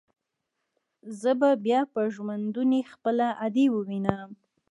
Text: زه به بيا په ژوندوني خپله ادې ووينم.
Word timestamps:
زه 1.21 1.31
به 1.39 1.49
بيا 1.65 1.81
په 1.93 2.01
ژوندوني 2.13 2.81
خپله 2.91 3.27
ادې 3.45 3.65
ووينم. 3.73 4.29